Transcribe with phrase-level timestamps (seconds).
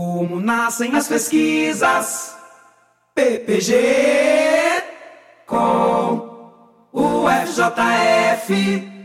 [0.00, 2.34] Como nascem as pesquisas?
[3.14, 4.82] PPG
[5.46, 6.50] com
[6.90, 8.99] o FJF.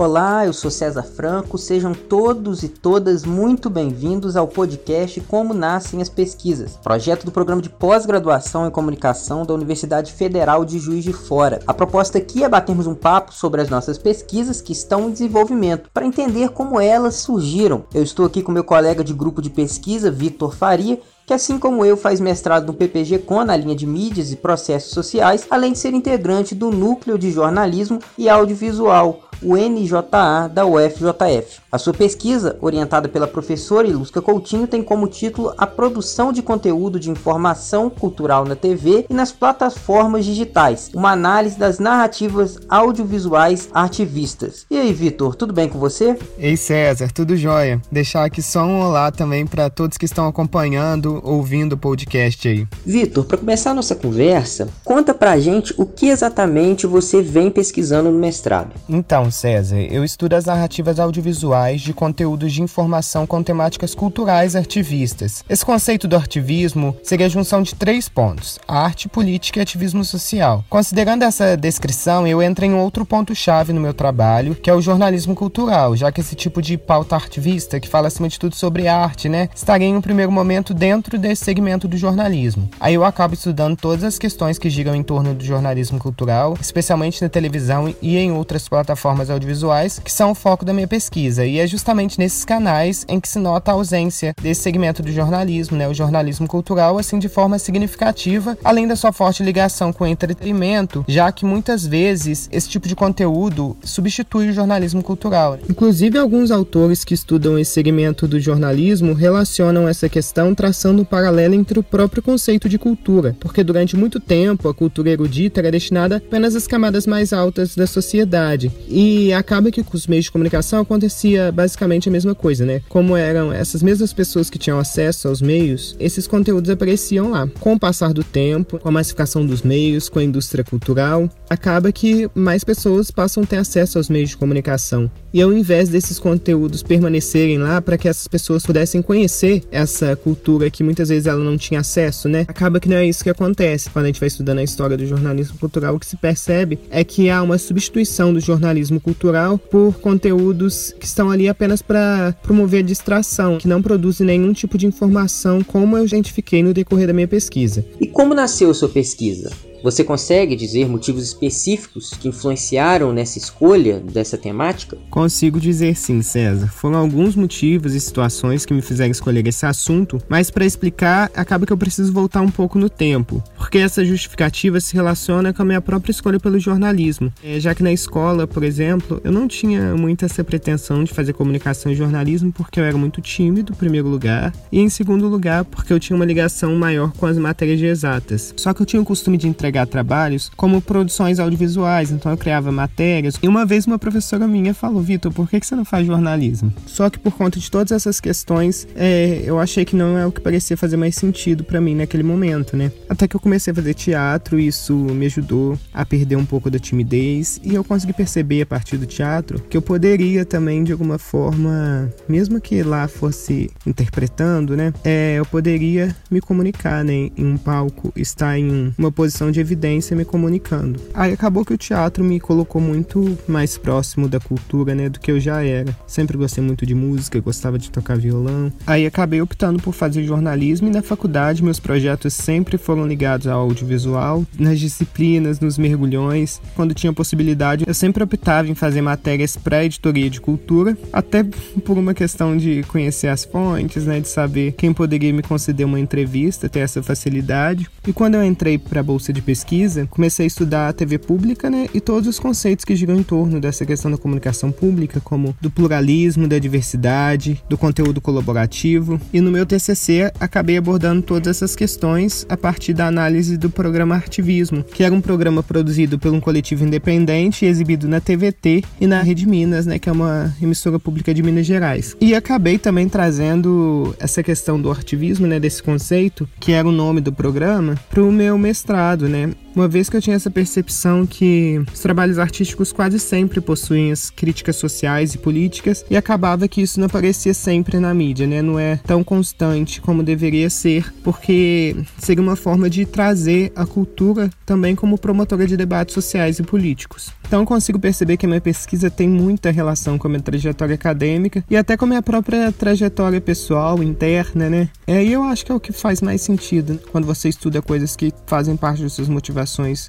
[0.00, 1.58] Olá, eu sou César Franco.
[1.58, 7.60] Sejam todos e todas muito bem-vindos ao podcast Como Nascem as Pesquisas, projeto do programa
[7.60, 11.60] de pós-graduação em comunicação da Universidade Federal de Juiz de Fora.
[11.66, 15.90] A proposta aqui é batermos um papo sobre as nossas pesquisas que estão em desenvolvimento,
[15.92, 17.84] para entender como elas surgiram.
[17.92, 20.98] Eu estou aqui com meu colega de grupo de pesquisa, Vitor Faria,
[21.30, 24.90] que assim como eu faz mestrado no PPG Com na linha de mídias e processos
[24.90, 31.60] sociais, além de ser integrante do Núcleo de Jornalismo e Audiovisual o NJA da UFJF.
[31.72, 36.98] A sua pesquisa, orientada pela professora Ilusca Coutinho, tem como título A produção de conteúdo
[36.98, 44.66] de informação cultural na TV e nas plataformas digitais, uma análise das narrativas audiovisuais artivistas.
[44.70, 46.18] E aí, Vitor, tudo bem com você?
[46.38, 47.80] Ei, César, tudo jóia.
[47.90, 52.66] Deixar aqui só um olá também para todos que estão acompanhando, ouvindo o podcast aí.
[52.84, 58.10] Vitor, para começar a nossa conversa, conta pra gente o que exatamente você vem pesquisando
[58.10, 58.70] no mestrado.
[58.88, 65.44] Então, César, eu estudo as narrativas audiovisuais de conteúdos de informação com temáticas culturais artivistas.
[65.48, 70.64] Esse conceito do artivismo seria a junção de três pontos: arte, política e ativismo social.
[70.68, 75.34] Considerando essa descrição, eu entro em outro ponto-chave no meu trabalho, que é o jornalismo
[75.34, 79.28] cultural, já que esse tipo de pauta artivista, que fala acima de tudo sobre arte,
[79.28, 82.68] né, estaria em um primeiro momento dentro desse segmento do jornalismo.
[82.78, 87.22] Aí eu acabo estudando todas as questões que giram em torno do jornalismo cultural, especialmente
[87.22, 91.44] na televisão e em outras plataformas plataformas audiovisuais, que são o foco da minha pesquisa.
[91.46, 95.76] E é justamente nesses canais em que se nota a ausência desse segmento do jornalismo,
[95.76, 100.06] né, o jornalismo cultural, assim de forma significativa, além da sua forte ligação com o
[100.06, 105.58] entretenimento, já que muitas vezes esse tipo de conteúdo substitui o jornalismo cultural.
[105.68, 111.54] Inclusive, alguns autores que estudam esse segmento do jornalismo relacionam essa questão traçando um paralelo
[111.54, 116.16] entre o próprio conceito de cultura, porque durante muito tempo a cultura erudita era destinada
[116.16, 118.70] apenas às camadas mais altas da sociedade.
[118.88, 122.82] E acaba que com os meios de comunicação acontecia basicamente a mesma coisa, né?
[122.88, 127.48] Como eram essas mesmas pessoas que tinham acesso aos meios, esses conteúdos apareciam lá.
[127.58, 131.92] Com o passar do tempo, com a massificação dos meios, com a indústria cultural, acaba
[131.92, 135.10] que mais pessoas passam a ter acesso aos meios de comunicação.
[135.32, 140.70] E ao invés desses conteúdos permanecerem lá para que essas pessoas pudessem conhecer essa cultura
[140.70, 142.44] que muitas vezes ela não tinha acesso, né?
[142.48, 143.90] Acaba que não é isso que acontece.
[143.90, 147.04] Quando a gente vai estudando a história do jornalismo cultural, o que se percebe é
[147.04, 152.80] que há uma substituição do jornalismo cultural por conteúdos que estão ali apenas para promover
[152.80, 157.12] a distração, que não produzem nenhum tipo de informação, como eu identifiquei no decorrer da
[157.12, 157.84] minha pesquisa.
[158.00, 159.50] E como nasceu a sua pesquisa?
[159.82, 164.98] Você consegue dizer motivos específicos que influenciaram nessa escolha dessa temática?
[165.08, 166.68] Consigo dizer sim, César.
[166.68, 171.64] Foram alguns motivos e situações que me fizeram escolher esse assunto, mas para explicar, acaba
[171.64, 175.64] que eu preciso voltar um pouco no tempo, porque essa justificativa se relaciona com a
[175.64, 177.32] minha própria escolha pelo jornalismo.
[177.42, 181.32] É, já que na escola, por exemplo, eu não tinha muita essa pretensão de fazer
[181.32, 185.64] comunicação e jornalismo porque eu era muito tímido, em primeiro lugar, e em segundo lugar,
[185.64, 188.52] porque eu tinha uma ligação maior com as matérias de exatas.
[188.56, 192.36] Só que eu tinha o costume de entregar entregar trabalhos como produções audiovisuais, então eu
[192.36, 193.36] criava matérias.
[193.40, 196.72] E uma vez uma professora minha falou: Vitor, por que, que você não faz jornalismo?
[196.86, 200.32] Só que por conta de todas essas questões, é, eu achei que não é o
[200.32, 202.90] que parecia fazer mais sentido para mim naquele momento, né?
[203.08, 206.78] Até que eu comecei a fazer teatro, isso me ajudou a perder um pouco da
[206.78, 211.18] timidez e eu consegui perceber a partir do teatro que eu poderia também, de alguma
[211.18, 214.92] forma, mesmo que lá fosse interpretando, né?
[215.04, 217.30] É, eu poderia me comunicar, né?
[217.36, 221.00] Em um palco, estar em uma posição de evidência me comunicando.
[221.14, 225.30] Aí acabou que o teatro me colocou muito mais próximo da cultura, né, do que
[225.30, 225.96] eu já era.
[226.06, 228.72] Sempre gostei muito de música, gostava de tocar violão.
[228.86, 233.60] Aí acabei optando por fazer jornalismo e na faculdade meus projetos sempre foram ligados ao
[233.60, 236.60] audiovisual, nas disciplinas, nos mergulhões.
[236.74, 241.44] Quando tinha possibilidade, eu sempre optava em fazer matérias para editoria de cultura, até
[241.84, 246.00] por uma questão de conhecer as fontes, né, de saber quem poderia me conceder uma
[246.00, 247.88] entrevista, ter essa facilidade.
[248.06, 251.68] E quando eu entrei para a bolsa de pesquisa, comecei a estudar a TV pública,
[251.68, 255.56] né, e todos os conceitos que giram em torno dessa questão da comunicação pública, como
[255.60, 259.20] do pluralismo, da diversidade, do conteúdo colaborativo.
[259.32, 264.14] E no meu TCC acabei abordando todas essas questões a partir da análise do programa
[264.14, 269.06] Artivismo, que era um programa produzido por um coletivo independente e exibido na TVT e
[269.06, 272.16] na Rede Minas, né, que é uma emissora pública de Minas Gerais.
[272.20, 277.20] E acabei também trazendo essa questão do artivismo, né, desse conceito, que era o nome
[277.20, 279.39] do programa, para o meu mestrado, né?
[279.46, 279.54] Né?
[279.74, 284.30] Uma vez que eu tinha essa percepção que os trabalhos artísticos quase sempre possuem as
[284.30, 288.62] críticas sociais e políticas e acabava que isso não aparecia sempre na mídia, né?
[288.62, 294.50] Não é tão constante como deveria ser, porque seria uma forma de trazer a cultura
[294.66, 297.32] também como promotora de debates sociais e políticos.
[297.46, 301.64] Então consigo perceber que a minha pesquisa tem muita relação com a minha trajetória acadêmica
[301.68, 304.88] e até com a minha própria trajetória pessoal, interna, né?
[305.06, 308.14] E aí eu acho que é o que faz mais sentido quando você estuda coisas
[308.14, 309.59] que fazem parte das suas motivações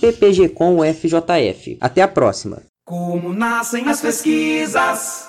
[0.00, 1.76] ppgcomufjf.
[1.80, 2.62] Até a próxima.
[2.84, 5.26] Como nascem as pesquisas?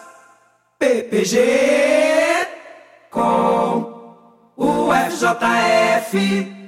[0.79, 2.28] PPG
[3.09, 4.15] com
[4.55, 6.58] o FJF.